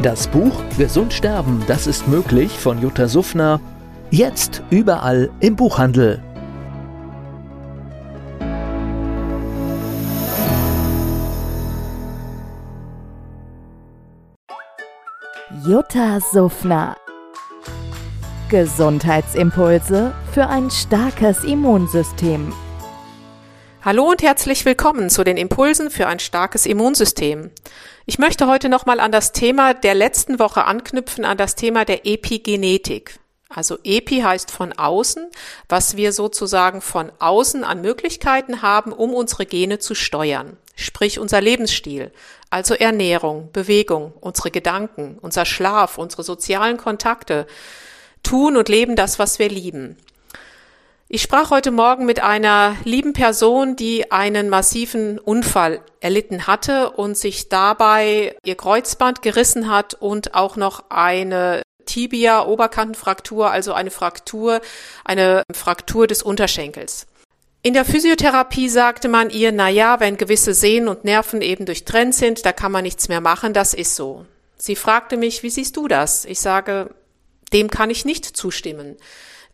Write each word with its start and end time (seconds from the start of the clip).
Das 0.00 0.26
Buch 0.26 0.62
Gesund 0.78 1.12
sterben, 1.12 1.62
das 1.68 1.86
ist 1.86 2.08
möglich 2.08 2.50
von 2.50 2.80
Jutta 2.80 3.06
Suffner. 3.06 3.60
Jetzt 4.10 4.62
überall 4.70 5.30
im 5.40 5.54
Buchhandel. 5.54 6.22
Jutta 15.64 16.18
Suffner. 16.32 16.96
Gesundheitsimpulse 18.48 20.12
für 20.32 20.48
ein 20.48 20.70
starkes 20.70 21.44
Immunsystem. 21.44 22.52
Hallo 23.84 24.08
und 24.08 24.22
herzlich 24.22 24.64
willkommen 24.64 25.10
zu 25.10 25.24
den 25.24 25.36
Impulsen 25.36 25.90
für 25.90 26.06
ein 26.06 26.20
starkes 26.20 26.66
Immunsystem. 26.66 27.50
Ich 28.06 28.16
möchte 28.16 28.46
heute 28.46 28.68
nochmal 28.68 29.00
an 29.00 29.10
das 29.10 29.32
Thema 29.32 29.74
der 29.74 29.96
letzten 29.96 30.38
Woche 30.38 30.66
anknüpfen, 30.66 31.24
an 31.24 31.36
das 31.36 31.56
Thema 31.56 31.84
der 31.84 32.06
Epigenetik. 32.06 33.18
Also 33.48 33.78
Epi 33.82 34.20
heißt 34.20 34.52
von 34.52 34.72
außen, 34.72 35.28
was 35.68 35.96
wir 35.96 36.12
sozusagen 36.12 36.80
von 36.80 37.10
außen 37.18 37.64
an 37.64 37.80
Möglichkeiten 37.80 38.62
haben, 38.62 38.92
um 38.92 39.14
unsere 39.14 39.46
Gene 39.46 39.80
zu 39.80 39.96
steuern. 39.96 40.58
Sprich 40.76 41.18
unser 41.18 41.40
Lebensstil, 41.40 42.12
also 42.50 42.74
Ernährung, 42.74 43.50
Bewegung, 43.50 44.12
unsere 44.20 44.52
Gedanken, 44.52 45.18
unser 45.20 45.44
Schlaf, 45.44 45.98
unsere 45.98 46.22
sozialen 46.22 46.76
Kontakte, 46.76 47.48
tun 48.22 48.56
und 48.56 48.68
leben 48.68 48.94
das, 48.94 49.18
was 49.18 49.40
wir 49.40 49.48
lieben. 49.48 49.96
Ich 51.14 51.20
sprach 51.20 51.50
heute 51.50 51.72
Morgen 51.72 52.06
mit 52.06 52.22
einer 52.22 52.74
lieben 52.84 53.12
Person, 53.12 53.76
die 53.76 54.10
einen 54.10 54.48
massiven 54.48 55.18
Unfall 55.18 55.82
erlitten 56.00 56.46
hatte 56.46 56.88
und 56.92 57.18
sich 57.18 57.50
dabei 57.50 58.34
ihr 58.46 58.54
Kreuzband 58.54 59.20
gerissen 59.20 59.70
hat 59.70 59.92
und 59.92 60.34
auch 60.34 60.56
noch 60.56 60.84
eine 60.88 61.60
Tibia, 61.84 62.46
Oberkantenfraktur, 62.46 63.50
also 63.50 63.74
eine 63.74 63.90
Fraktur, 63.90 64.62
eine 65.04 65.42
Fraktur 65.52 66.06
des 66.06 66.22
Unterschenkels. 66.22 67.06
In 67.62 67.74
der 67.74 67.84
Physiotherapie 67.84 68.70
sagte 68.70 69.08
man 69.08 69.28
ihr, 69.28 69.52
na 69.52 69.68
ja, 69.68 70.00
wenn 70.00 70.16
gewisse 70.16 70.54
Sehnen 70.54 70.88
und 70.88 71.04
Nerven 71.04 71.42
eben 71.42 71.66
durchtrennt 71.66 72.14
sind, 72.14 72.46
da 72.46 72.52
kann 72.52 72.72
man 72.72 72.84
nichts 72.84 73.10
mehr 73.10 73.20
machen, 73.20 73.52
das 73.52 73.74
ist 73.74 73.96
so. 73.96 74.24
Sie 74.56 74.76
fragte 74.76 75.18
mich, 75.18 75.42
wie 75.42 75.50
siehst 75.50 75.76
du 75.76 75.88
das? 75.88 76.24
Ich 76.24 76.40
sage, 76.40 76.94
dem 77.52 77.68
kann 77.68 77.90
ich 77.90 78.06
nicht 78.06 78.24
zustimmen. 78.24 78.96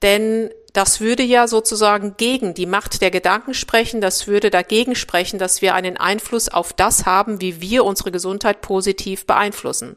Denn 0.00 0.50
das 0.72 1.00
würde 1.00 1.22
ja 1.22 1.48
sozusagen 1.48 2.16
gegen 2.16 2.54
die 2.54 2.66
Macht 2.66 3.02
der 3.02 3.10
Gedanken 3.10 3.54
sprechen, 3.54 4.00
das 4.00 4.26
würde 4.26 4.50
dagegen 4.50 4.94
sprechen, 4.94 5.38
dass 5.38 5.60
wir 5.60 5.74
einen 5.74 5.96
Einfluss 5.96 6.48
auf 6.48 6.72
das 6.72 7.04
haben, 7.04 7.40
wie 7.40 7.60
wir 7.60 7.84
unsere 7.84 8.10
Gesundheit 8.10 8.60
positiv 8.62 9.26
beeinflussen. 9.26 9.96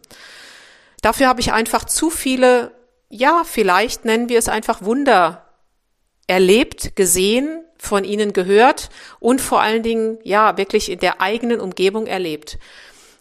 Dafür 1.01 1.27
habe 1.27 1.41
ich 1.41 1.53
einfach 1.53 1.85
zu 1.85 2.09
viele, 2.09 2.71
ja, 3.09 3.43
vielleicht 3.45 4.05
nennen 4.05 4.27
wir 4.27 4.39
es 4.39 4.49
einfach 4.49 4.81
Wunder 4.81 5.45
erlebt, 6.27 6.95
gesehen, 6.95 7.61
von 7.77 8.03
ihnen 8.03 8.33
gehört 8.33 8.89
und 9.19 9.41
vor 9.41 9.61
allen 9.61 9.83
Dingen, 9.83 10.17
ja, 10.23 10.57
wirklich 10.57 10.91
in 10.91 10.99
der 10.99 11.21
eigenen 11.21 11.59
Umgebung 11.59 12.07
erlebt. 12.07 12.57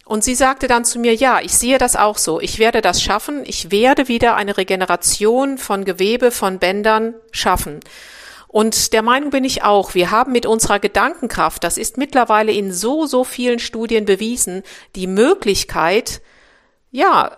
Und 0.05 0.23
sie 0.23 0.35
sagte 0.35 0.67
dann 0.67 0.85
zu 0.85 0.99
mir, 0.99 1.15
ja, 1.15 1.39
ich 1.41 1.57
sehe 1.57 1.79
das 1.79 1.95
auch 1.95 2.19
so. 2.19 2.39
Ich 2.39 2.59
werde 2.59 2.81
das 2.81 3.01
schaffen. 3.01 3.41
Ich 3.45 3.71
werde 3.71 4.07
wieder 4.07 4.35
eine 4.35 4.55
Regeneration 4.55 5.57
von 5.57 5.83
Gewebe, 5.83 6.29
von 6.29 6.59
Bändern 6.59 7.15
schaffen. 7.31 7.79
Und 8.47 8.93
der 8.93 9.01
Meinung 9.01 9.31
bin 9.31 9.43
ich 9.43 9.63
auch, 9.63 9.95
wir 9.95 10.11
haben 10.11 10.31
mit 10.31 10.45
unserer 10.45 10.79
Gedankenkraft, 10.79 11.61
das 11.65 11.77
ist 11.77 11.97
mittlerweile 11.97 12.53
in 12.53 12.71
so, 12.71 13.05
so 13.05 13.25
vielen 13.25 13.59
Studien 13.59 14.05
bewiesen, 14.05 14.63
die 14.95 15.07
Möglichkeit, 15.07 16.21
ja, 16.89 17.35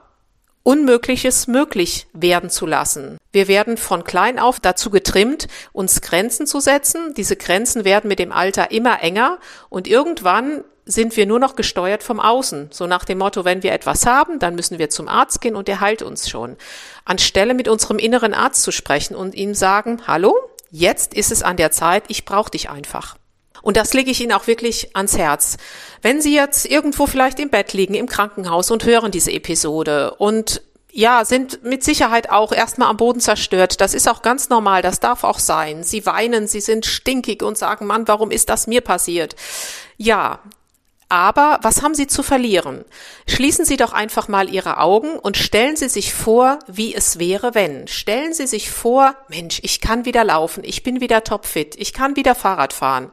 Unmögliches 0.61 1.47
möglich 1.47 2.07
werden 2.11 2.49
zu 2.49 2.65
lassen. 2.65 3.17
Wir 3.31 3.47
werden 3.47 3.77
von 3.77 4.03
klein 4.03 4.37
auf 4.37 4.59
dazu 4.59 4.89
getrimmt, 4.89 5.47
uns 5.71 6.01
Grenzen 6.01 6.45
zu 6.45 6.59
setzen. 6.59 7.13
Diese 7.15 7.37
Grenzen 7.37 7.85
werden 7.85 8.09
mit 8.09 8.19
dem 8.19 8.33
Alter 8.33 8.69
immer 8.71 9.01
enger 9.01 9.39
und 9.69 9.87
irgendwann 9.87 10.65
sind 10.87 11.15
wir 11.17 11.25
nur 11.25 11.39
noch 11.39 11.55
gesteuert 11.55 12.01
vom 12.01 12.19
Außen. 12.19 12.69
So 12.71 12.87
nach 12.87 13.05
dem 13.05 13.19
Motto, 13.19 13.45
wenn 13.45 13.63
wir 13.63 13.73
etwas 13.73 14.05
haben, 14.05 14.39
dann 14.39 14.55
müssen 14.55 14.79
wir 14.79 14.89
zum 14.89 15.07
Arzt 15.07 15.41
gehen 15.41 15.55
und 15.55 15.69
er 15.69 15.81
heilt 15.81 16.01
uns 16.01 16.29
schon. 16.29 16.57
Anstelle 17.05 17.53
mit 17.53 17.67
unserem 17.67 17.99
inneren 17.99 18.33
Arzt 18.33 18.63
zu 18.63 18.71
sprechen 18.71 19.15
und 19.15 19.35
ihm 19.35 19.53
sagen, 19.53 20.01
hallo, 20.07 20.35
jetzt 20.71 21.13
ist 21.13 21.31
es 21.31 21.43
an 21.43 21.57
der 21.57 21.71
Zeit, 21.71 22.05
ich 22.07 22.25
brauche 22.25 22.51
dich 22.51 22.69
einfach. 22.69 23.17
Und 23.61 23.75
das 23.75 23.93
lege 23.93 24.11
ich 24.11 24.21
Ihnen 24.21 24.31
auch 24.31 24.47
wirklich 24.47 24.95
ans 24.95 25.17
Herz. 25.17 25.57
Wenn 26.01 26.21
Sie 26.21 26.33
jetzt 26.33 26.65
irgendwo 26.65 27.05
vielleicht 27.05 27.39
im 27.39 27.49
Bett 27.49 27.73
liegen, 27.73 27.95
im 27.95 28.07
Krankenhaus 28.07 28.71
und 28.71 28.85
hören 28.85 29.11
diese 29.11 29.31
Episode 29.31 30.15
und 30.15 30.61
ja, 30.97 31.25
sind 31.25 31.63
mit 31.63 31.83
Sicherheit 31.83 32.31
auch 32.31 32.51
erstmal 32.51 32.89
am 32.89 32.97
Boden 32.97 33.19
zerstört. 33.19 33.81
Das 33.81 33.93
ist 33.93 34.07
auch 34.07 34.23
ganz 34.23 34.49
normal, 34.49 34.81
das 34.81 34.99
darf 34.99 35.23
auch 35.23 35.37
sein. 35.37 35.83
Sie 35.83 36.07
weinen, 36.07 36.47
sie 36.47 36.59
sind 36.59 36.87
stinkig 36.87 37.43
und 37.43 37.55
sagen, 37.55 37.85
Mann, 37.85 38.07
warum 38.07 38.31
ist 38.31 38.49
das 38.49 38.65
mir 38.65 38.81
passiert? 38.81 39.35
Ja, 39.97 40.39
aber 41.09 41.59
was 41.61 41.81
haben 41.81 41.95
Sie 41.95 42.07
zu 42.07 42.21
verlieren? 42.21 42.83
Schließen 43.27 43.63
Sie 43.63 43.77
doch 43.77 43.93
einfach 43.93 44.27
mal 44.27 44.49
Ihre 44.49 44.77
Augen 44.79 45.17
und 45.17 45.37
stellen 45.37 45.77
Sie 45.77 45.87
sich 45.87 46.13
vor, 46.13 46.59
wie 46.67 46.93
es 46.93 47.17
wäre, 47.17 47.55
wenn. 47.55 47.87
Stellen 47.87 48.33
Sie 48.33 48.47
sich 48.47 48.69
vor, 48.69 49.15
Mensch, 49.29 49.59
ich 49.63 49.79
kann 49.79 50.05
wieder 50.05 50.25
laufen, 50.25 50.63
ich 50.65 50.83
bin 50.83 50.99
wieder 50.99 51.23
topfit, 51.23 51.75
ich 51.77 51.93
kann 51.93 52.15
wieder 52.17 52.35
Fahrrad 52.35 52.73
fahren. 52.73 53.11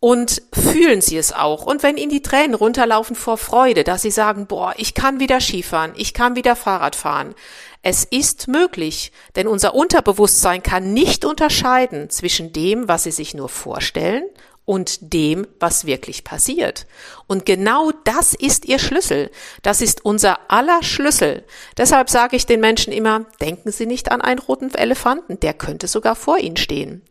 Und 0.00 0.42
fühlen 0.52 1.00
Sie 1.00 1.16
es 1.16 1.32
auch. 1.32 1.64
Und 1.64 1.82
wenn 1.82 1.96
Ihnen 1.96 2.10
die 2.10 2.22
Tränen 2.22 2.54
runterlaufen 2.54 3.16
vor 3.16 3.38
Freude, 3.38 3.82
dass 3.82 4.02
Sie 4.02 4.10
sagen, 4.10 4.46
boah, 4.46 4.74
ich 4.76 4.94
kann 4.94 5.20
wieder 5.20 5.40
Skifahren, 5.40 5.92
ich 5.96 6.12
kann 6.12 6.36
wieder 6.36 6.54
Fahrrad 6.54 6.96
fahren. 6.96 7.34
Es 7.82 8.04
ist 8.04 8.48
möglich, 8.48 9.12
denn 9.36 9.46
unser 9.46 9.74
Unterbewusstsein 9.74 10.62
kann 10.62 10.92
nicht 10.92 11.24
unterscheiden 11.24 12.10
zwischen 12.10 12.52
dem, 12.52 12.88
was 12.88 13.04
Sie 13.04 13.12
sich 13.12 13.32
nur 13.32 13.48
vorstellen 13.48 14.24
und 14.66 15.12
dem, 15.14 15.46
was 15.60 15.86
wirklich 15.86 16.24
passiert. 16.24 16.86
Und 17.28 17.46
genau 17.46 17.92
das 18.04 18.34
ist 18.34 18.66
ihr 18.66 18.78
Schlüssel. 18.78 19.30
Das 19.62 19.80
ist 19.80 20.04
unser 20.04 20.50
aller 20.50 20.82
Schlüssel. 20.82 21.44
Deshalb 21.78 22.10
sage 22.10 22.36
ich 22.36 22.44
den 22.44 22.60
Menschen 22.60 22.92
immer, 22.92 23.24
denken 23.40 23.70
Sie 23.70 23.86
nicht 23.86 24.10
an 24.10 24.20
einen 24.20 24.40
roten 24.40 24.74
Elefanten, 24.74 25.40
der 25.40 25.54
könnte 25.54 25.86
sogar 25.86 26.16
vor 26.16 26.38
Ihnen 26.38 26.56
stehen. 26.56 27.02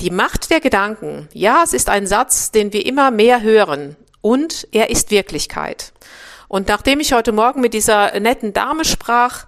Die 0.00 0.10
Macht 0.10 0.50
der 0.50 0.60
Gedanken, 0.60 1.28
ja, 1.32 1.62
es 1.64 1.72
ist 1.72 1.88
ein 1.88 2.06
Satz, 2.06 2.50
den 2.52 2.72
wir 2.72 2.86
immer 2.86 3.10
mehr 3.10 3.42
hören, 3.42 3.96
und 4.20 4.68
er 4.70 4.90
ist 4.90 5.10
Wirklichkeit. 5.10 5.92
Und 6.46 6.68
nachdem 6.68 7.00
ich 7.00 7.14
heute 7.14 7.32
Morgen 7.32 7.62
mit 7.62 7.74
dieser 7.74 8.20
netten 8.20 8.52
Dame 8.52 8.84
sprach, 8.84 9.46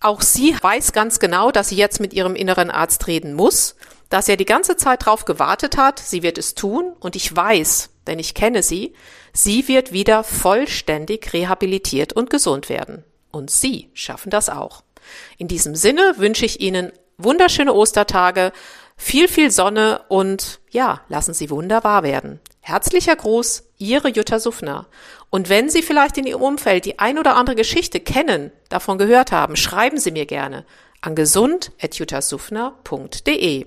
auch 0.00 0.20
sie 0.20 0.54
weiß 0.60 0.92
ganz 0.92 1.20
genau, 1.20 1.50
dass 1.50 1.68
sie 1.68 1.76
jetzt 1.76 2.00
mit 2.00 2.12
ihrem 2.12 2.34
inneren 2.34 2.70
Arzt 2.70 3.06
reden 3.06 3.32
muss 3.32 3.76
dass 4.14 4.28
er 4.28 4.36
die 4.36 4.44
ganze 4.44 4.76
Zeit 4.76 5.04
darauf 5.04 5.24
gewartet 5.24 5.76
hat, 5.76 5.98
sie 5.98 6.22
wird 6.22 6.38
es 6.38 6.54
tun 6.54 6.94
und 7.00 7.16
ich 7.16 7.34
weiß, 7.34 7.90
denn 8.06 8.20
ich 8.20 8.34
kenne 8.34 8.62
sie, 8.62 8.94
sie 9.32 9.66
wird 9.66 9.90
wieder 9.90 10.22
vollständig 10.22 11.32
rehabilitiert 11.32 12.12
und 12.12 12.30
gesund 12.30 12.68
werden. 12.68 13.02
Und 13.32 13.50
Sie 13.50 13.90
schaffen 13.92 14.30
das 14.30 14.48
auch. 14.48 14.84
In 15.36 15.48
diesem 15.48 15.74
Sinne 15.74 16.14
wünsche 16.18 16.46
ich 16.46 16.60
Ihnen 16.60 16.92
wunderschöne 17.18 17.74
Ostertage, 17.74 18.52
viel, 18.96 19.26
viel 19.26 19.50
Sonne 19.50 20.02
und 20.06 20.60
ja, 20.70 21.00
lassen 21.08 21.34
Sie 21.34 21.50
Wunder 21.50 21.82
wahr 21.82 22.04
werden. 22.04 22.38
Herzlicher 22.60 23.16
Gruß, 23.16 23.64
Ihre 23.78 24.10
Jutta 24.10 24.38
Suffner. 24.38 24.86
Und 25.28 25.48
wenn 25.48 25.68
Sie 25.68 25.82
vielleicht 25.82 26.18
in 26.18 26.26
Ihrem 26.26 26.42
Umfeld 26.42 26.84
die 26.84 27.00
ein 27.00 27.18
oder 27.18 27.34
andere 27.34 27.56
Geschichte 27.56 27.98
kennen, 27.98 28.52
davon 28.68 28.96
gehört 28.96 29.32
haben, 29.32 29.56
schreiben 29.56 29.98
Sie 29.98 30.12
mir 30.12 30.26
gerne 30.26 30.64
an 31.00 31.16
gesund.juttasufner.de. 31.16 33.66